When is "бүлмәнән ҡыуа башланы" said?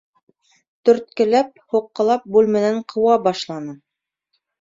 2.37-3.77